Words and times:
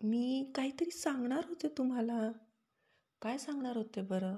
मी 0.00 0.52
काहीतरी 0.54 0.90
सांगणार 0.90 1.44
होते 1.48 1.68
तुम्हाला. 1.68 2.30
काय 3.22 3.38
सांगणार 3.38 3.76
होते 3.76 4.00
बरं? 4.00 4.36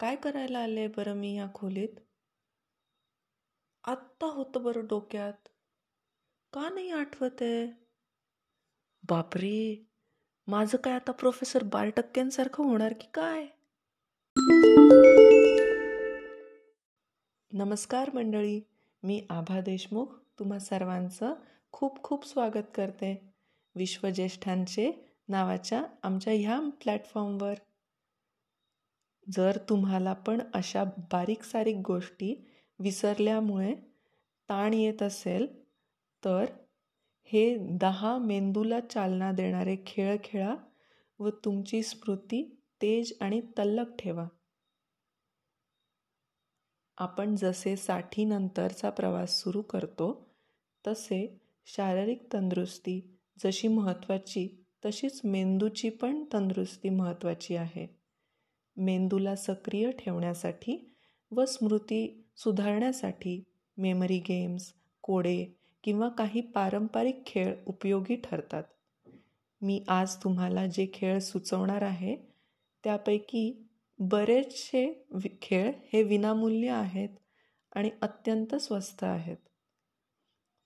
काय 0.00 0.16
करायला 0.16 0.58
आले 0.58 0.86
बरं 0.88 1.14
मी 1.14 1.34
या 1.36 1.46
खोलीत? 1.54 2.00
आत्ता 3.84 4.26
होतं 4.26 4.62
बरं 4.62 4.86
डोक्यात. 4.86 5.48
का 6.52 6.68
नाही 6.68 6.90
आठवत? 6.90 7.42
आहे 7.42 7.66
बापरे 9.04 9.84
माझं 10.48 10.78
काय 10.78 10.94
आता 10.94 11.12
प्रोफेसर 11.12 11.62
बार 11.62 11.88
टक्क्यांसारखं 11.88 12.64
होणार 12.64 12.92
की 12.92 13.06
काय? 13.14 13.46
नमस्कार 17.52 18.10
मंडळी 18.14 18.60
मी 19.02 19.26
आभा 19.30 19.60
देशमुख 19.60 20.14
तुम्हा 20.38 20.58
सर्वांचं 20.58 21.34
खूप 21.76 22.02
खूप 22.02 22.26
स्वागत 22.26 22.62
करते 22.74 23.32
विश्वज्येष्ठांचे 23.74 24.92
नावाच्या 25.28 25.84
आमच्या 26.02 26.32
ह्या 26.32 26.60
प्लॅटफॉर्मवर 26.60 27.54
जर 29.32 29.58
तुम्हाला 29.68 30.12
पण 30.12 30.42
अशा 30.54 30.84
बारीक 30.84 31.42
सारीक 31.42 31.76
गोष्टी 31.76 32.46
विसरल्यामुळे 32.78 33.74
ताण 34.48 34.74
येत 34.74 35.02
असेल 35.02 35.64
तर 36.24 36.44
हे 37.24 37.56
दहा 37.80 38.18
मेंदूला 38.18 38.80
चालना 38.80 39.32
देणारे 39.32 39.76
खेळ 39.86 40.16
खेळा 40.24 40.56
व 41.18 41.28
तुमची 41.28 41.82
स्मृती 41.82 42.62
तेज 42.82 43.12
आणि 43.20 43.40
तल्लक 43.58 43.96
ठेवा. 43.98 44.28
आपण 46.96 47.36
जसे 47.36 47.76
साठीनंतरचा 47.76 48.90
प्रवास 48.90 49.42
सुरू 49.42 49.62
करतो 49.62 50.30
तसे 50.86 51.45
शारीरिक 51.66 52.32
तंदुरुस्ती 52.32 53.18
जशी 53.44 53.68
महत्त्वाची 53.68 54.64
तशीच 54.84 55.20
मेंदूची 55.24 55.88
पण 55.90 56.24
तंदुरुस्ती 56.32 56.88
महत्त्वाची 56.88 57.56
आहे. 57.56 57.86
मेंदूला 58.76 59.36
सक्रिय 59.36 59.90
ठेवण्यासाठी 59.90 60.94
व 61.30 61.44
स्मृती 61.44 62.30
सुधारण्यासाठी 62.36 63.44
मेमरी 63.76 64.18
गेम्स 64.18 64.72
कोडे 65.02 65.56
किंवा 65.84 66.08
काही 66.08 66.40
पारंपरिक 66.40 67.26
खेळ 67.26 67.54
उपयोगी 67.66 68.16
ठरतात. 68.16 68.64
मी 69.60 69.84
आज 69.88 70.16
तुम्हाला 70.16 70.66
जे 70.66 70.90
खेळ 70.94 71.18
सुचवणार 71.18 71.82
आहे 71.82 72.16
त्यापैकी 72.84 73.66
बरेचसे 73.98 75.06
वि 75.10 75.28
खेळ 75.42 75.72
हे 75.92 76.02
विनामूल्य 76.02 76.68
आहेत 76.68 77.08
आणि 77.72 77.90
अत्यंत 78.02 78.54
स्वस्त 78.54 79.04
आहेत. 79.04 79.36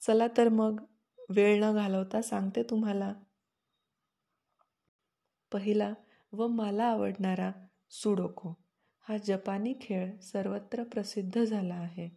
चला 0.07 0.27
तर 0.37 0.49
मग 0.49 0.85
वेळ 1.31 1.65
न 1.65 1.73
घालवता 1.75 2.23
सांगते 2.23 2.63
तुम्हाला. 2.63 3.13
पहिला 5.53 5.95
व 6.33 6.47
मला 6.47 6.85
आवडणारा 6.85 7.51
सुडोको 7.91 8.55
हा 9.07 9.17
जपानी 9.17 9.73
खेळ 9.81 10.17
सर्वत्र 10.23 10.83
प्रसिद्ध 10.85 11.45
झाला 11.45 11.75
आहे. 11.75 12.09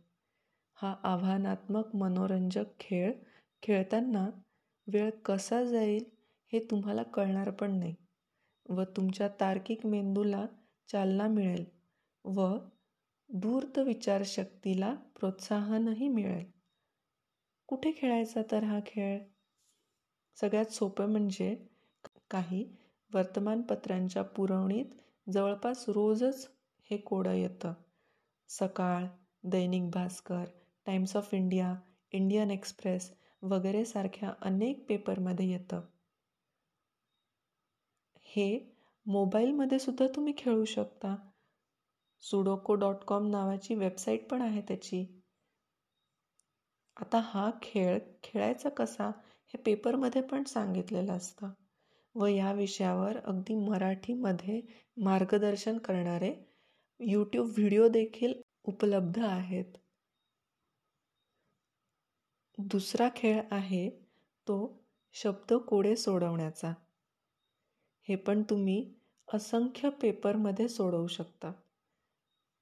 हा 0.78 0.96
आव्हानात्मक 1.04 1.96
मनोरंजक 1.96 2.80
खेळ 2.80 3.12
खेळताना 3.64 4.30
वेळ 4.88 5.10
कसा 5.26 5.64
जाईल 5.64 6.04
हे 6.54 6.60
तुम्हाला 6.60 7.04
कळणार 7.04 7.50
पण 7.50 7.72
नाही 7.72 7.96
व 8.70 8.84
तुमच्या 8.84 9.28
तार्किक 9.40 9.86
मेंदूला 9.86 10.46
चालना 10.92 11.28
मिळेल 11.28 11.66
व 12.26 12.58
धूर्त 13.30 13.80
विचारशक्तीला 13.80 14.94
प्रोत्साहनही 15.20 16.08
मिळेल. 16.08 16.53
कुठे 17.74 17.92
खेळायचा 17.98 18.42
तर 18.52 18.64
हा 18.64 18.80
खेळ? 18.86 19.20
सगळ्यात 20.36 20.66
सोपं 20.66 21.06
म्हणजे 21.06 21.56
काही 22.32 22.76
वर्तमानपत्रांच्या 23.14 24.24
पुरवणीत 24.24 24.86
जवळपास 25.30 25.86
रोजच 25.90 26.52
हे 26.92 26.98
कोडं 26.98 27.32
येतं. 27.32 27.74
Sakal 28.48 29.06
Dainik 29.44 29.90
Bhaskar 29.90 30.46
Times 30.86 31.16
of 31.16 31.34
India 31.34 31.76
Indian 32.12 32.52
Express 32.52 33.14
वगैरे 33.42 33.86
सारख्या 33.86 34.34
अनेक 34.42 34.86
पेपरमध्ये 34.90 35.52
येतं. 35.52 35.82
हे 38.24 38.76
मोबाईलमध्ये 39.06 39.80
सुद्धा 39.80 40.08
तुम्ही 40.16 40.34
खेळू 40.38 40.66
शकता. 40.66 41.16
सुडोको 42.22 42.76
डॉट 42.76 42.96
कॉम 42.96 43.28
नावाची 43.28 43.76
वेबसाईट 43.76 44.30
पण 44.30 44.42
आहे 44.42 44.62
त्याची. 44.62 45.13
आता 46.98 47.20
हा 47.20 47.50
खेळ 47.62 47.98
खेळायचा 48.24 48.70
कसा 48.70 49.08
हे 49.54 49.58
पेपरमध्ये 49.58 50.22
पण 50.22 50.44
सांगितलेलं 50.44 51.14
असतं 51.14 51.52
व 52.16 52.26
या 52.26 52.52
विषयावर 52.52 53.18
अगदी 53.18 53.56
मराठीमध्ये 53.56 54.62
मार्गदर्शन 54.98 55.78
करणारे 55.78 56.34
यूट्यूब 57.00 57.48
व्हिडिओ 57.48 57.88
देखील 57.88 58.34
उपलब्ध 58.64 59.20
आहेत. 59.20 59.66
दुसरा 62.58 63.10
खेळ 63.16 63.42
आहे 63.52 63.90
तो 64.48 64.58
शब्द 65.16 65.54
कोडे 65.54 65.96
सोडवण्याचा. 65.96 66.74
हे 68.08 68.16
पण 68.16 68.44
तुम्ही 68.44 68.94
असंख्य 69.28 69.90
पेपरमध्ये 69.90 70.68
सोडवू 70.70 71.08
शकता. 71.08 71.52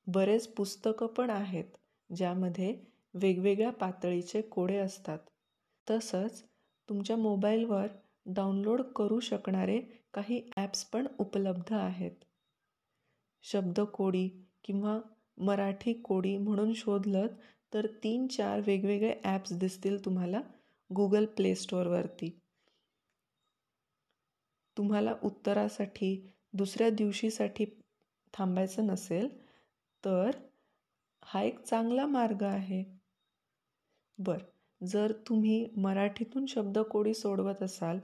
बरेच 0.08 0.48
पुस्तकं 0.48 1.08
पण 1.08 1.30
आहेत 1.30 1.78
ज्यामध्ये 2.10 2.91
वेगवेगळ्या 3.14 3.72
पातळीचे 3.72 4.42
कोडे 4.42 4.78
असतात. 4.78 5.20
तसंच 5.88 6.42
तुमच्या 6.90 7.16
मोबाईलवर 7.18 7.88
डाउनलोड 8.26 8.82
करू 8.96 9.20
शकणारे 9.20 9.80
काही 10.14 10.42
ॲप्स 10.58 10.84
पण 10.86 11.08
उपलब्ध 11.20 11.74
आहेत. 11.74 12.12
शब्दकोडी 13.44 14.28
किंवा 14.64 15.00
मराठी 15.38 15.94
कोडी 15.94 16.38
म्हणून 16.38 16.74
शोधलं 16.74 17.28
तर 17.74 17.88
तीन 18.04 18.28
चार 18.28 18.62
वेगवेगळे 18.68 19.14
ॲप्स 19.24 19.54
दिसतील 19.54 20.06
तुम्हाला 20.06 20.42
गुगल 20.90 21.26
प्ले 21.26 21.54
स्टोअरवरती. 21.56 22.30
तुम्हाला 24.78 25.14
उत्तरासाठी 25.24 26.16
दुसऱ्या 26.54 26.90
दिवशीसाठी 26.90 27.66
थांबायचं 28.34 28.86
नसेल 28.88 29.28
तर 30.04 30.30
हा 31.24 31.42
एक 31.42 31.60
चांगला 31.60 32.06
मार्ग 32.06 32.44
आहे. 32.44 33.01
बरं. 34.24 34.46
जर 34.82 35.12
तुम्ही 35.28 35.66
मराठीतून 35.78 36.46
शब्दकोडी 36.46 37.14
सोडवत 37.14 37.62
असाल 37.64 38.00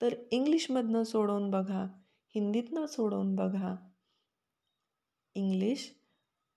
तर 0.00 0.14
इंग्लिशमधनं 0.30 1.02
सोडवून 1.02 1.50
बघा 1.50 1.86
हिंदीतनं 2.34 2.86
सोडवून 2.86 3.34
बघा. 3.36 3.74
इंग्लिश 5.36 5.90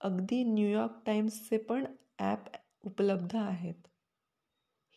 अगदी 0.02 0.44
न्यूयॉर्क 0.44 1.02
टाइम्सचे 1.06 1.58
पण 1.58 1.86
ॲप 2.20 2.46
उपलब्ध 2.86 3.36
आहेत. 3.36 3.88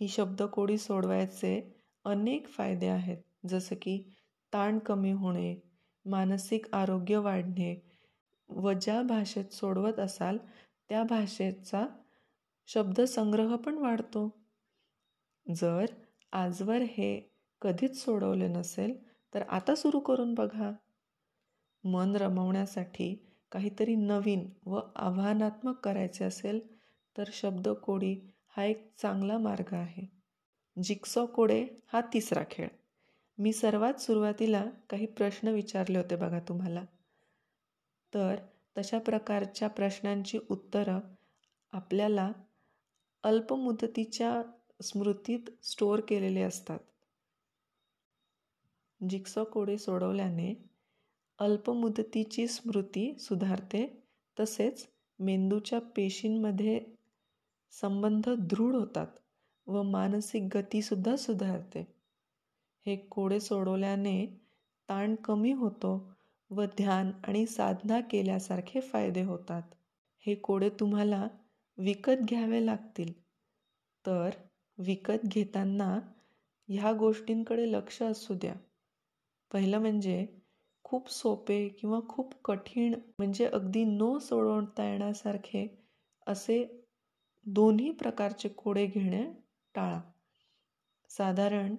ही 0.01 0.09
शब्दकोडी 0.09 0.79
सोडवायचे 0.79 1.61
अनेक 2.05 2.49
फायदे 2.49 2.87
आहेत 2.87 3.49
जसं 3.49 3.77
की 3.83 3.99
ताण 4.53 4.79
कमी 4.79 5.13
होणे 5.13 5.55
मानसिक 6.05 6.67
आरोग्य 6.75 7.17
वाढणे. 7.17 7.75
व 8.49 8.73
ज्या 8.73 9.03
भाषेत 9.03 9.53
सोडवत 9.53 9.99
असाल 9.99 10.39
त्या 10.89 11.03
भाषेचा 11.03 11.87
शब्दसंग्रह 12.75 13.57
पण 13.57 13.79
वाढतो. 13.79 14.47
जर 15.55 15.87
आजवर 16.33 16.77
हे 16.77 17.21
कधीच 17.63 18.05
सोडवले 18.05 18.49
नसेल 18.49 19.09
तर 19.35 19.43
आता 19.43 19.75
सुरू 19.75 20.01
करून 20.01 20.35
बघा. 20.35 20.73
मन 21.85 22.17
रमवण्यासाठी 22.17 23.37
काहीतरी 23.53 23.95
नवीन 23.95 24.51
व 24.67 24.81
आव्हानात्मक 24.97 25.79
करायचे 25.79 26.25
असेल 26.25 26.77
तर 27.19 27.25
शब्दकोडी 27.33 28.17
हा 28.49 28.65
एक 28.65 28.93
चांगला 29.03 29.39
मार्ग 29.39 29.75
आहे. 29.75 30.07
जिक्सॉ 30.83 31.27
कोडे 31.27 31.67
हा 31.93 32.01
तिसरा 32.01 32.45
खेळ. 32.51 32.69
मी 33.39 33.53
सर्वात 33.53 33.95
सुरुवातीला 33.95 34.65
काही 34.91 35.07
प्रश्न 35.07 35.49
विचारले 35.49 35.99
होते 35.99 36.17
बघा 36.17 36.41
तुम्हाला. 36.41 36.85
तर 38.15 38.37
तशा 38.79 38.99
प्रकारच्या 38.99 39.69
प्रश्नांची 39.69 40.39
उत्तरं 40.51 41.01
आपल्याला 41.73 42.33
अल्पमुदतीच्या 43.25 44.43
स्मृतीत 44.83 45.41
स्टोअर 45.63 46.01
केलेले 46.09 46.43
असतात. 46.43 46.79
जिक्सॉ 49.09 49.45
कोडे 49.45 49.79
सोडवल्याने 49.79 50.55
अल्पमुदतीची 51.39 52.47
स्मृती 52.47 53.19
सुधारते 53.19 54.03
तसेच 54.41 54.89
मेंदूच्या 55.19 55.81
पेशींमध्ये 55.81 56.81
संबंध 57.71 58.29
दृढ 58.29 58.75
होतात 58.75 59.07
व 59.67 59.83
मानसिक 59.83 60.57
गतीसुद्धा 60.57 61.17
सुधारते. 61.17 61.87
हे 62.87 62.97
कोडे 62.97 63.41
सोडवल्याने 63.41 64.27
ताण 64.89 65.15
कमी 65.15 65.53
होतो 65.53 66.13
व 66.51 66.65
ध्यान 66.65 67.11
आणि 67.25 67.47
साधना 67.47 68.01
केल्यासारखे 68.01 68.81
फायदे 68.81 69.23
होतात. 69.23 69.63
हे 70.19 70.35
कोडे 70.35 70.69
तुम्हाला 70.69 71.29
विकत 71.79 72.17
घ्यावे 72.29 72.67
लागतील. 72.67 73.13
तर 74.07 74.31
विकत 74.79 75.25
घेताना 75.25 75.99
ह्या 76.69 76.93
गोष्टींकडे 76.93 77.73
लक्ष 77.73 78.03
असू 78.03 78.35
द्या. 78.35 78.55
पहिलं 79.53 79.79
म्हणजे 79.79 80.27
खूप 80.85 81.11
सोपे 81.11 81.69
किंवा 81.69 82.01
खूप 82.09 82.35
कठीण 82.45 82.95
म्हणजे 83.19 83.47
अगदी 83.47 83.85
न 83.85 84.19
सोडवता 84.19 84.91
येण्यासारखे 84.91 85.67
असे 86.27 86.85
दोन्ही 87.47 87.91
प्रकारचे 87.91 88.49
कोडे 88.49 88.87
घेणे 88.87 89.25
टाळा. 89.75 90.01
साधारण 91.09 91.77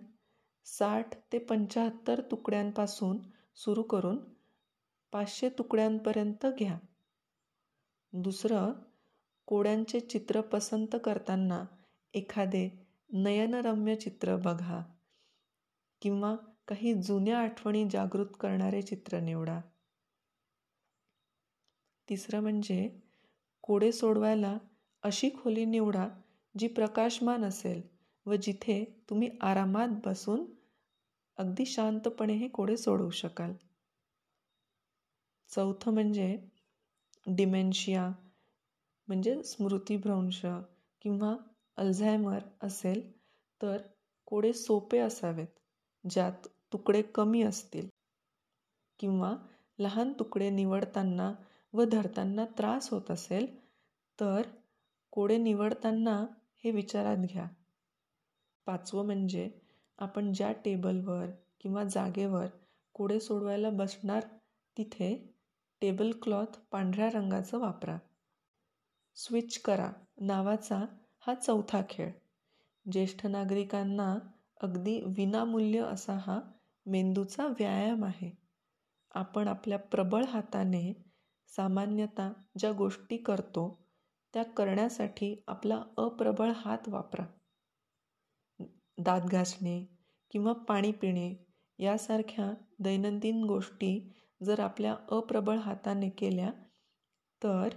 साठ 0.66 1.16
ते 1.34 1.40
पंच्याहत्तर 1.40 2.22
तुकड्यांपासून 2.22 3.18
सुरू 3.56 3.84
करून 3.84 4.18
पाचशे 5.12 5.50
तुकड्यांपर्यंत 5.50 6.46
घ्या. 6.46 6.78
दुसरं 8.14 8.72
कोड्यांचे 9.48 10.00
चित्र 10.00 10.42
पसंत 10.42 10.96
करताना 11.04 11.66
एखादे 12.14 12.70
नयनरम्य 13.10 13.96
चित्र 13.96 14.36
बघा 14.36 14.82
किंवा 16.02 16.36
काही 16.68 16.94
जुन्या 16.94 17.40
आठवणी 17.40 17.86
जागृत 17.90 18.36
करणारे 18.40 18.82
चित्र 18.82 19.20
निवडा. 19.20 19.60
तिसरं 22.10 22.40
म्हणजे 22.40 23.00
कोडे 23.62 23.92
सोडवायला 23.92 24.58
अशी 25.04 25.30
खोली 25.30 25.66
निवडा 25.66 26.08
जी 26.58 26.68
प्रकाशमान 26.68 27.44
असेल 27.44 27.82
व 28.26 28.36
जिथे 28.36 28.84
तुम्ही 29.10 29.30
आरामात 29.42 29.88
बसून 30.06 30.46
अगदी 31.38 31.66
शांतपणे 31.66 32.34
हे 32.34 32.48
कोडे 32.48 32.78
सोडवू 32.78 33.10
शकाल. 33.10 33.54
चौथं 35.50 35.94
म्हणजे 35.94 36.38
डिमेन्शिया 37.28 38.12
म्हणजे 39.08 39.42
स्मृतिभ्रंश 39.44 40.42
किंवा 41.02 41.36
अल्झायमर 41.78 42.40
असेल 42.62 43.02
तर 43.62 43.78
कोडे 44.26 44.54
सोपे 44.54 45.00
असावेत 45.00 45.60
ज्यात 46.10 46.48
तुकडे 46.74 47.02
कमी 47.02 47.42
असतील 47.44 47.88
किंवा 49.00 49.36
लहान 49.80 50.14
तुकडे 50.14 50.50
निवडताना 50.50 51.34
व 51.74 51.84
धरताना 51.84 52.46
त्रास 52.58 52.90
होत 52.90 53.12
असेल 53.12 53.46
तर 54.20 54.42
कोडे 55.12 55.38
निवडताना 55.38 56.16
हे 56.64 56.72
विचारात 56.72 57.18
घ्या. 57.18 57.48
पाचवं 58.68 59.06
म्हणजे 59.06 59.50
आपण 60.00 60.32
ज्या 60.34 60.52
टेबलवर 60.52 61.26
किंवा 61.60 61.84
जागेवर 61.84 62.48
कोडे 62.94 63.20
सोडवायला 63.20 63.70
बसणार 63.70 64.24
तिथे 64.78 65.16
टेबल 65.82 66.12
क्लॉथ 66.22 66.58
पांढऱ्या 66.72 67.10
रंगाचं 67.14 67.60
वापरा. 67.60 67.98
स्विच 69.18 69.58
करा. 69.58 69.92
नावाचा 70.22 70.86
हा 71.20 71.34
चौथा 71.34 71.82
खेळ. 71.90 72.10
ज्येष्ठ 72.86 73.26
नागरिकांना 73.26 74.14
अगदी 74.62 75.00
विनामूल्य 75.18 75.80
असा 75.80 76.14
हा 76.26 76.40
मेंदूचा 76.86 77.48
व्यायाम 77.48 78.04
आहे. 78.06 78.32
आपण 79.12 79.48
आपल्या 79.48 79.78
प्रबळ 79.80 80.24
हाताने 80.26 80.94
सामान्यतः 81.50 82.32
ज्या 82.60 82.72
गोष्टी 82.72 83.18
करतो 83.18 83.68
त्या 84.34 84.44
करण्यासाठी 84.44 85.36
आपला 85.48 85.82
अप्रबळ 85.98 86.52
हात 86.56 86.90
वापरा. 86.90 87.26
दात 88.98 89.22
घासणे 89.22 89.86
किंवा 90.32 90.54
पाणी 90.54 90.92
पिणे 90.92 91.34
यासारख्या 91.80 92.52
दैनंदिन 92.80 93.44
गोष्टी 93.44 94.12
जर 94.44 94.60
आपल्या 94.60 94.96
अप्रबळ 95.12 95.58
हाताने 95.58 96.10
केल्या 96.10 96.52
तर 97.42 97.70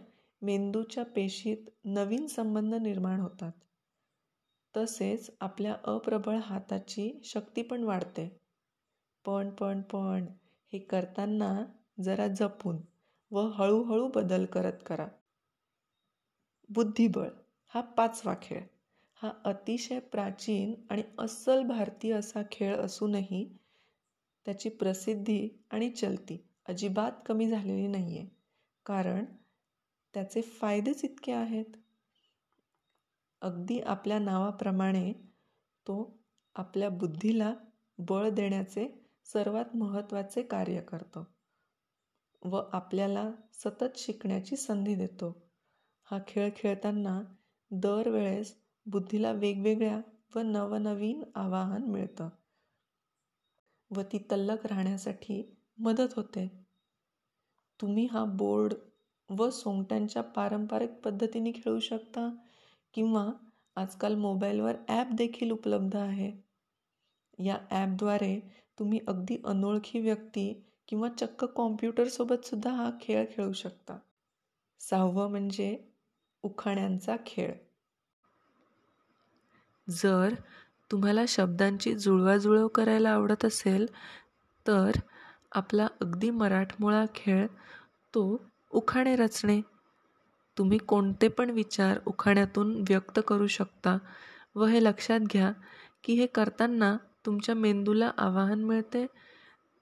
मेंदूच्या 0.42 1.04
पेशीत 1.04 1.68
नवीन 1.84 2.26
संबंध 2.26 2.74
निर्माण 2.74 3.20
होतात. 3.20 3.52
तसेच 4.74 5.30
आपल्या 5.40 5.74
अप्रबळ 5.84 6.36
हाताची 6.36 7.20
शक्ती 7.24 7.62
पण 7.62 7.84
वाढते. 7.84 8.28
पण 9.24 9.50
पण 9.50 9.80
पण 9.82 10.26
हे 10.72 10.78
करताना 10.78 11.64
जरा 12.02 12.26
जपून 12.28 12.76
व 13.30 13.46
हळूहळू 13.48 14.08
बदल 14.08 14.44
करत 14.44 14.82
करा. 14.86 15.06
बुद्धिबळ 16.70 17.28
हा 17.72 17.80
पाचवा 17.80 18.34
खेळ. 18.42 18.62
हा 19.22 19.30
अतिशय 19.44 19.98
प्राचीन 19.98 20.74
आणि 20.90 21.02
अस्सल 21.18 21.62
भारतीय 21.62 22.12
असा 22.12 22.42
खेळ 22.52 22.76
असूनही 22.76 23.44
त्याची 24.46 24.68
प्रसिद्धी 24.68 25.48
आणि 25.70 25.90
चलती 25.90 26.38
अजिबात 26.66 27.12
कमी 27.26 27.48
झालेली 27.48 27.86
नाही 27.86 28.18
आहे 28.18 28.28
कारण 28.86 29.24
त्याचे 30.16 30.40
फायदेच 30.42 31.04
इतके 31.04 31.32
आहेत? 31.32 31.64
अगदी 33.42 33.80
आपल्या 33.80 34.18
नावाप्रमाणे 34.18 35.12
तो 35.86 35.96
आपल्या 36.54 36.88
बुद्धीला 36.88 37.52
बळ 37.98 38.28
देण्याचे 38.30 38.86
सर्वात 39.24 39.76
महत्त्वाचे 39.76 40.42
कार्य 40.42 40.80
करतो 40.80 41.26
व 42.42 42.60
आपल्याला 42.72 43.30
सतत 43.54 43.98
शिकण्याची 43.98 44.56
संधी 44.56 44.94
देतो. 44.94 45.30
हा 46.04 46.18
खेळ 46.28 46.50
खेळताना 46.56 47.20
दरवेळेस 47.70 48.54
बुद्धीला 48.86 49.32
वेगवेगळ्या 49.32 50.00
व 50.34 50.38
नवनवीन 50.38 51.22
आवाहन 51.34 51.82
मिळतं 51.82 52.28
व 53.90 54.02
ती 54.02 54.18
तल्लक 54.30 54.66
राहण्यासाठी 54.66 55.42
मदत 55.78 56.14
होते. 56.16 56.48
तुम्ही 57.80 58.06
हा 58.06 58.24
बोर्ड 58.24 58.74
व 59.30 59.48
सोंगट्यांच्या 59.50 60.22
पारंपरिक 60.22 60.90
पद्धतीने 61.04 61.52
खेळू 61.52 61.78
शकता 61.80 62.28
किंवा 62.94 63.30
आजकाल 63.76 64.14
मोबाईलवर 64.14 64.76
ॲप 64.88 65.12
देखील 65.12 65.50
उपलब्ध 65.50 65.96
आहे. 65.96 66.30
या 67.38 67.56
ॲपद्वारे 67.70 68.38
तुम्ही 68.78 69.00
अगदी 69.08 69.36
अनोळखी 69.44 70.00
व्यक्ती 70.00 70.52
किंवा 70.88 71.08
चक्क 71.08 71.44
कॉम्प्युटरसोबतसुद्धा 71.44 72.70
हा 72.70 72.90
खेळ 73.00 73.24
खेळू 73.30 73.52
शकता. 73.52 73.98
सहावं 74.80 75.30
म्हणजे 75.30 75.76
उखाण्यांचा 76.44 77.16
खेळ. 77.26 77.52
जर 79.88 80.34
तुम्हाला 80.90 81.24
शब्दांची 81.28 81.94
जुळवाजुळव 81.94 82.68
करायला 82.68 83.10
आवडत 83.10 83.44
असेल 83.44 83.86
तर 84.66 84.98
आपला 85.52 85.86
अगदी 86.00 86.30
मराठमोळा 86.30 87.04
खेळ 87.14 87.46
तो 88.14 88.24
उखाणे 88.76 89.16
रचणे. 89.16 89.60
तुम्ही 90.58 90.78
कोणते 90.78 91.28
पण 91.28 91.50
विचार 91.50 91.98
उखाण्यातून 92.06 92.76
व्यक्त 92.80 93.20
करू 93.28 93.46
शकता 93.46 93.98
व 94.54 94.64
हे 94.64 94.84
लक्षात 94.84 95.20
घ्या 95.20 95.52
की 96.04 96.12
हे 96.12 96.26
करताना 96.26 96.96
तुमच्या 97.26 97.54
मेंदूला 97.54 98.12
आवाहन 98.18 98.64
मिळते 98.64 99.06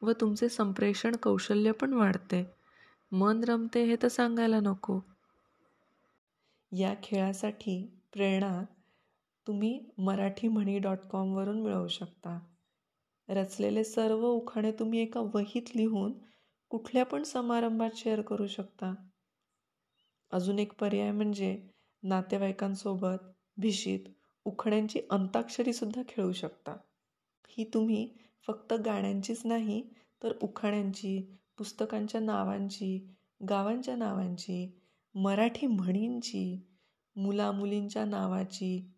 व 0.03 0.13
तुमचे 0.21 0.49
संप्रेषण 0.49 1.17
कौशल्य 1.17 1.73
पण 1.73 1.93
वाढते. 1.93 2.51
मन 3.13 3.45
रमते 3.45 3.85
हे 3.85 3.97
तर 4.03 4.09
सांगायला 4.09 4.61
नको. 4.61 5.01
या 6.73 6.95
खेळासाठी 7.03 8.01
प्रेरणा 8.13 8.63
तुम्ही 9.47 9.85
मराठी 9.99 10.49
म्हणी 10.49 10.79
डॉट 10.79 10.99
कॉमवरून 11.13 11.63
मिळवू 11.63 11.89
शकता. 11.89 12.39
रचलेले 13.29 13.85
सर्व 13.85 14.27
उखाणे 14.27 14.73
तुम्ही 14.73 15.01
एका 15.01 15.21
वहीत 15.21 15.77
लिहून 15.77 16.13
कुठल्या 16.75 17.05
पण 17.05 17.23
समारंभात 17.23 17.91
शेअर 17.97 18.21
करू 18.21 18.47
शकता. 18.47 18.95
अजून 20.31 20.59
एक 20.59 20.73
पर्याय 20.73 21.13
म्हणजे 21.13 21.69
नातेवाईकांसोबत 22.03 23.17
भिशीत 23.57 24.01
उखण्यांची 24.45 25.01
अंताक्षरीसुद्धा 25.11 26.03
खेळू 26.09 26.33
शकता. 26.33 26.77
ही 27.49 27.71
तुम्ही 27.75 28.19
फक्त 28.47 28.73
गाण्यांचीच 28.73 29.47
नाही 29.47 29.83
तर 30.23 30.33
उखाण्यांची 30.43 31.39
पुस्तकांच्या 31.59 32.21
नावांची 32.21 33.17
गावांच्या 33.49 33.97
नावांची 33.97 34.81
मराठी 35.15 35.67
म्हणींची 35.67 36.75
मुलामुलींच्या 37.17 38.05
नावाची 38.05 38.93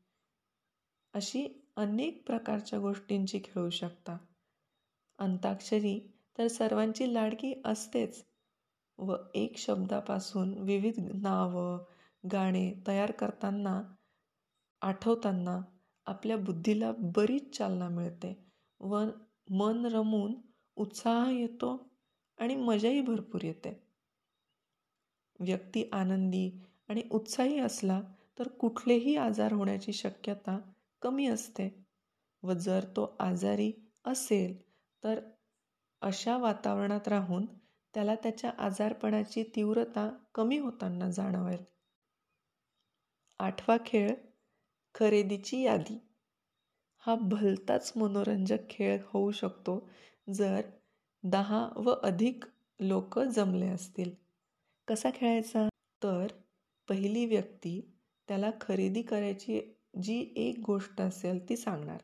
अशी 1.14 1.70
अनेक 1.76 2.26
प्रकारच्या 2.26 2.78
गोष्टींची 2.78 3.40
खेळू 3.44 3.70
शकता. 3.70 4.16
अंताक्षरी 5.18 6.15
तर 6.38 6.48
सर्वांची 6.48 7.14
लाडकी 7.14 7.54
असतेच. 7.64 8.24
व 8.98 9.14
एक 9.34 9.56
शब्दापासून 9.56 10.58
विविध 10.58 10.94
नावं 10.98 11.84
गाणे 12.32 12.72
तयार 12.86 13.10
करताना 13.10 13.82
आठवताना 14.80 15.60
आपल्या 16.06 16.36
बुद्धीला 16.36 16.92
बरीच 16.98 17.56
चालना 17.58 17.88
मिळते. 17.88 18.50
व 18.80 19.04
मन 19.50 19.86
रमून 19.86 20.34
उत्साह 20.76 21.30
येतो 21.30 21.90
आणि 22.38 22.54
मजाही 22.54 23.00
भरपूर 23.00 23.42
येते. 23.42 23.82
व्यक्ती 25.40 25.88
आनंदी 25.92 26.50
आणि 26.88 27.02
उत्साही 27.10 27.58
असला 27.58 28.02
तर 28.38 28.48
कुठलेही 28.48 29.16
आजार 29.16 29.52
होण्याची 29.52 29.92
शक्यता 29.92 30.58
कमी 31.02 31.26
असते. 31.26 31.84
व 32.42 32.52
जर 32.52 32.84
तो 32.84 33.16
आजारी 33.20 33.72
असेल 34.04 34.62
तर 35.04 35.20
अशा 36.02 36.36
वातावरणात 36.36 37.08
राहून 37.08 37.46
त्याला 37.94 38.14
त्याच्या 38.14 38.50
आजारपणाची 38.58 39.42
तीव्रता 39.42 40.08
कमी 40.34 40.58
होताना 40.58 41.10
जाणवेल. 41.10 41.64
आठवा 43.40 43.76
खेळ 43.86 44.10
खरेदीची 44.94 45.62
यादी. 45.62 45.98
हा 46.98 47.14
भलताच 47.14 47.92
मनोरंजक 47.96 48.68
खेळ 48.70 48.98
होऊ 49.06 49.30
शकतो 49.30 49.88
जर 50.34 50.60
दहा 51.24 51.68
व 51.76 51.94
अधिक 52.02 52.44
लोक 52.80 53.18
जमले 53.18 53.66
असतील. 53.66 54.10
कसा 54.88 55.10
खेळायचा? 55.14 55.68
तर 56.02 56.26
पहिली 56.88 57.26
व्यक्ती 57.26 57.80
त्याला 58.28 58.50
खरेदी 58.60 59.02
करायची 59.02 59.60
जी 60.02 60.32
एक 60.36 60.58
गोष्ट 60.66 61.00
असेल 61.00 61.48
ती 61.48 61.56
सांगणार. 61.56 61.98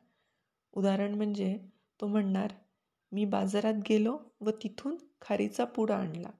उदाहरण 0.72 1.14
म्हणजे 1.14 1.58
तो 2.00 2.06
म्हणणार 2.06 2.52
मी 3.12 3.24
बाजारात 3.24 3.74
गेलो 3.88 4.16
व 4.40 4.50
तिथून 4.62 4.96
खारीचा 5.20 5.64
पुडा 5.64 5.96
आणला. 5.96 6.30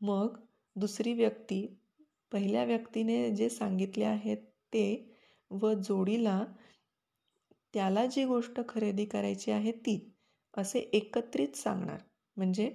मग 0.00 0.36
दुसरी 0.76 1.12
व्यक्ती 1.12 1.66
पहिल्या 2.32 2.64
व्यक्तीने 2.64 3.30
जे 3.30 3.48
सांगितले 3.48 4.04
आहेत 4.04 4.36
ते 4.72 4.84
व 5.50 5.72
जोडीला 5.72 6.44
त्याला 7.74 8.04
जी 8.06 8.24
गोष्ट 8.24 8.60
खरेदी 8.68 9.04
करायची 9.04 9.50
आहे 9.50 9.72
ती 9.72 9.98
असे 10.54 10.78
एकत्रित 10.92 11.56
सांगणार. 11.56 11.98
म्हणजे 12.36 12.70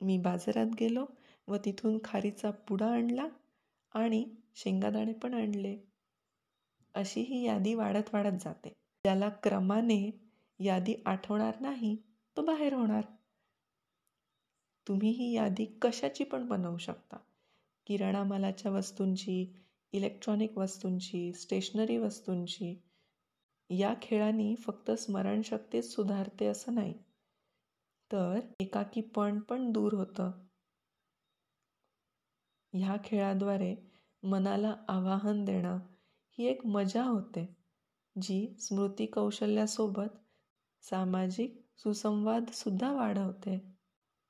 मी 0.00 0.18
बाजारात 0.18 0.74
गेलो 0.80 1.04
व 1.48 1.56
तिथून 1.56 1.98
खारीचा 2.04 2.50
पुडा 2.68 2.86
आणला 2.86 3.26
आणि 3.92 4.24
शेंगादाणे 4.54 5.12
पण 5.12 5.34
आणले. 5.34 5.76
अशी 6.94 7.20
ही 7.20 7.42
यादी 7.44 7.74
वाढत 7.74 8.14
वाढत 8.14 8.38
जाते. 8.44 8.68
ज्याला 9.04 9.28
क्रमाने 9.42 10.10
यादी 10.60 10.94
आठवणार 11.06 11.60
नाही 11.60 11.96
तो 12.36 12.42
बाहेर 12.42 12.74
होणार. 12.74 13.02
तुम्ही 14.88 15.10
ही 15.10 15.32
यादी 15.32 15.64
कशाची 15.82 16.24
पण 16.24 16.48
बनवू 16.48 16.78
शकता. 16.78 17.16
किराणा 17.86 18.24
मालाच्या 18.24 18.72
वस्तूंची 18.72 19.54
इलेक्ट्रॉनिक 19.92 20.58
वस्तूंची 20.58 21.32
स्टेशनरी 21.32 21.96
वस्तूंची 21.96 22.82
या 23.70 23.94
खेळांनी 24.02 24.54
फक्त 24.56 24.90
स्मरणशक्तीच 24.90 25.94
सुधारते 25.94 26.46
असं 26.46 26.74
नाही. 26.74 26.94
तर 28.12 28.40
एकाकीपण 28.60 29.40
पण 29.40 29.72
दूर 29.72 29.94
होतं. 29.94 30.30
ह्या 32.72 32.96
खेळाद्वारे 33.04 33.76
मनाला 34.22 34.76
आवाहन 34.88 35.44
देणं 35.44 35.78
ही 36.38 36.46
एक 36.46 36.66
मजा 36.66 37.04
होते 37.04 37.56
जी 38.22 38.56
स्मृती 38.60 39.06
कौशल्यासोबत 39.06 40.08
सामाजिक 40.82 41.65
सुसंवादसुद्धा 41.78 42.92
वाढवते. 42.92 43.62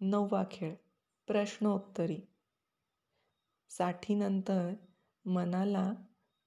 नववा 0.01 0.45
खेळ 0.51 0.75
प्रश्नोत्तरी. 1.27 2.19
साठीनंतर 3.71 4.73
मनाला 5.25 5.93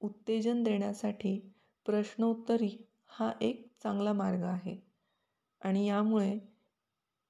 उत्तेजन 0.01 0.63
देण्यासाठी 0.63 1.53
प्रश्नोत्तरी 1.85 2.69
हा 3.07 3.31
एक 3.41 3.73
चांगला 3.83 4.13
मार्ग 4.13 4.43
आहे 4.43 4.77
आणि 5.61 5.87
यामुळे 5.87 6.39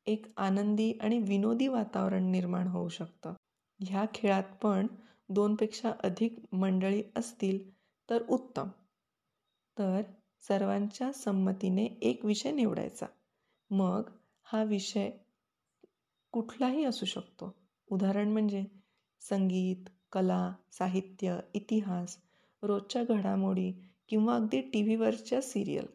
एक 0.05 0.25
आनंदी 0.38 0.91
आणि 1.01 1.19
विनोदी 1.19 1.67
वातावरण 1.67 2.23
निर्माण 2.23 2.67
होऊ 2.67 2.89
शकतं. 2.89 3.33
ह्या 3.79 4.05
खेळात 4.13 4.43
पण 4.63 4.88
दोनपेक्षा 5.29 5.91
अधिक 6.03 6.39
मंडळी 6.51 7.03
असतील 7.15 7.59
तर 8.09 8.23
उत्तम. 8.29 8.67
तर 9.77 10.01
सर्वांच्या 10.41 11.13
संमतीने 11.13 11.85
एक 12.01 12.25
विषय 12.25 12.51
निवडायचा. 12.51 13.05
मग 13.71 14.09
हा 14.43 14.63
विषय 14.63 15.09
कुठलाही 16.33 16.83
असू 16.83 17.05
शकतो. 17.05 17.55
उदाहरण 17.88 18.31
म्हणजे 18.31 18.65
संगीत 19.21 19.89
कला 20.11 20.53
साहित्य 20.71 21.39
इतिहास 21.53 22.17
रोजच्या 22.63 23.03
घडामोडी 23.03 23.71
किंवा 24.07 24.35
अगदी 24.35 24.61
टी 24.61 24.81
व्हीवरच्या 24.81 25.41
सिरियल 25.41 25.85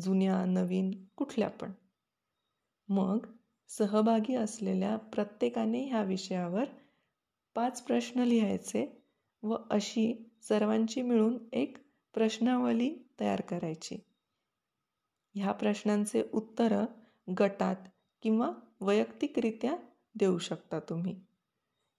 जुन्या 0.00 0.44
नवीन 0.44 0.90
कुठल्या 1.16 1.48
पण. 1.48 1.72
मग 2.88 3.26
सहभागी 3.68 4.34
असलेल्या 4.34 4.96
प्रत्येकाने 4.96 5.84
ह्या 5.84 6.02
विषयावर 6.02 6.64
पाच 7.54 7.82
प्रश्न 7.82 8.20
लिहायचे 8.20 8.86
व 9.42 9.56
अशी 9.70 10.12
सर्वांची 10.42 11.02
मिळून 11.02 11.38
एक 11.52 11.76
प्रश्नावली 12.14 12.94
तयार 13.20 13.40
करायची. 13.40 13.96
ह्या 15.36 15.52
प्रश्नांचे 15.52 16.22
उत्तरं 16.32 16.84
गटात 17.38 17.76
किंवा 18.22 18.52
वैयक्तिकरित्या 18.80 19.76
देऊ 20.14 20.38
शकता 20.38 20.80
तुम्ही. 20.80 21.20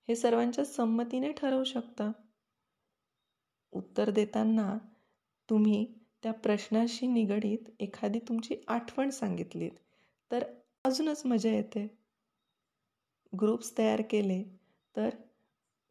हे 0.07 0.15
सर्वांच्या 0.15 0.65
संमतीने 0.65 1.31
ठरवू 1.31 1.63
शकता. 1.63 2.11
उत्तर 3.71 4.09
देताना 4.09 4.77
तुम्ही 5.49 5.85
त्या 6.23 6.31
प्रश्नाशी 6.31 7.07
निगडीत 7.07 7.69
एखादी 7.79 8.19
तुमची 8.19 8.55
आठवण 8.67 9.09
सांगितलीत 9.09 9.71
तर 10.31 10.43
अजूनच 10.83 11.25
मजा 11.25 11.49
येते. 11.49 11.99
ग्रुप्स 13.41 13.77
तयार 13.77 14.01
केले 14.09 14.43
तर 14.95 15.09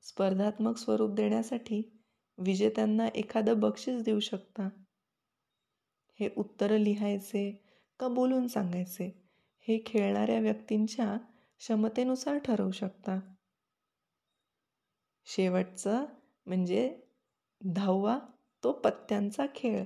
स्पर्धात्मक 0.03 0.77
स्वरूप 0.77 1.11
देण्यासाठी 1.11 1.83
विजेत्यांना 2.39 3.07
एखादं 3.07 3.61
बक्षीस 3.61 4.03
देऊ 4.03 4.21
शकता. 4.21 4.69
हे 6.21 6.29
उत्तरं 6.37 6.77
लिहायचे 6.77 7.65
का 8.01 8.09
बोलून 8.09 8.47
सांगायचे? 8.47 9.27
हे 9.61 9.83
खेळणाऱ्या 9.87 10.41
व्यक्तींच्या 10.41 11.17
क्षमतेनुसार 11.59 12.39
ठरवू 12.39 12.71
शकता. 12.71 13.21
शेवटचं 15.25 16.07
म्हणजे 16.47 17.01
दहावा 17.65 18.19
तो 18.65 18.73
पत्त्यांचा 18.73 19.47
खेळ. 19.55 19.85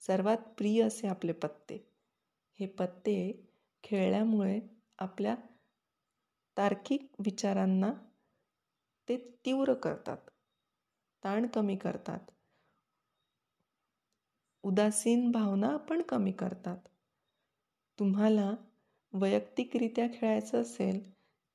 सर्वात 0.00 0.36
प्रिय 0.36 0.82
असे 0.82 1.08
आपले 1.08 1.32
पत्ते. 1.32 1.92
हे 2.60 2.66
पत्ते 2.66 3.48
खेळल्यामुळे 3.84 4.60
आपल्या 4.98 5.34
तार्किक 6.56 7.10
विचारांना 7.18 7.92
ते 9.08 9.40
तीव्र 9.46 9.74
करतात. 9.74 10.18
ताण 11.24 11.46
कमी 11.46 11.76
करतात. 11.76 12.20
उदासीन 14.68 15.30
भावना 15.30 15.76
पण 15.76 16.02
कमी 16.02 16.32
करतात. 16.32 16.76
तुम्हाला 17.98 18.54
वैयक्तिकरित्या 19.12 20.06
खेळायचं 20.14 20.62
असेल 20.62 21.12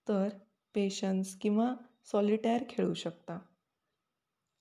तर 0.08 0.30
पेशन्स 0.76 1.36
किंवा 1.36 1.76
सॉलिटॅर 2.06 2.64
खेळू 2.70 2.94
शकता. 2.94 3.40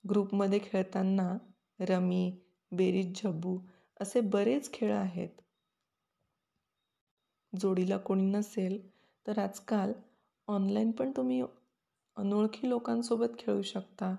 ग्रुपमध्ये 0.04 0.58
खेळताना 0.62 1.38
रमी 1.80 2.32
बेरीज 2.72 3.22
झब्बू 3.22 3.58
असे 4.00 4.20
बरेच 4.20 4.72
खेळ 4.72 4.92
आहेत. 4.92 5.28
जोडीला 7.52 7.96
कोणी 7.96 8.22
नसेल 8.22 8.90
तर 9.26 9.38
आजकाल 9.38 9.92
ऑनलाईन 10.48 10.90
पण 10.90 11.10
तुम्ही 11.10 11.42
अनोळखी 12.16 12.68
लोकांसोबत 12.68 13.38
खेळू 13.38 13.62
शकता. 13.62 14.16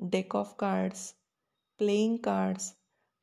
Deck 0.00 0.36
of 0.36 0.54
cards 0.58 1.12
playing 1.78 2.16
cards 2.16 2.74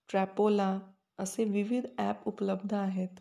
trappola 0.09 0.77
असे 1.19 1.43
विविध 1.45 1.85
ॲप 1.97 2.27
उपलब्ध 2.27 2.73
आहेत. 2.73 3.19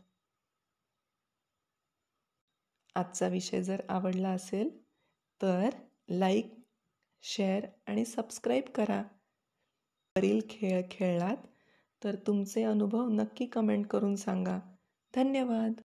आजचा 2.97 3.27
विषय 3.29 3.63
जर 3.63 3.81
आवडला 3.89 4.29
असेल 4.31 4.71
तर 5.41 5.69
लाईक 6.11 6.53
शेअर 7.25 7.67
आणि 7.87 8.05
सबस्क्राईब 8.05 8.65
करा. 8.75 9.03
वरील 10.17 10.41
खेळ 10.51 10.83
खेळलात 10.91 11.47
तर 12.03 12.17
तुमचे 12.27 12.63
अनुभव 12.65 13.09
नक्की 13.11 13.47
कमेंट 13.47 13.87
करून 13.87 14.15
सांगा. 14.17 14.59
धन्यवाद! 15.15 15.82